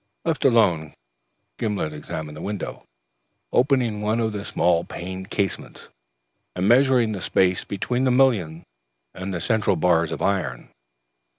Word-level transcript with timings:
Left 0.25 0.43
alone, 0.45 0.95
Gimblet 1.59 1.93
examined 1.93 2.35
the 2.35 2.41
window, 2.41 2.85
opening 3.53 4.01
one 4.01 4.19
of 4.19 4.33
the 4.33 4.43
small 4.43 4.83
paned 4.83 5.29
casements, 5.29 5.89
and 6.55 6.67
measuring 6.67 7.11
the 7.11 7.21
space 7.21 7.63
between 7.63 8.05
the 8.05 8.09
mullions 8.09 8.65
and 9.13 9.31
the 9.31 9.39
central 9.39 9.75
bars 9.75 10.11
of 10.11 10.19
iron. 10.23 10.69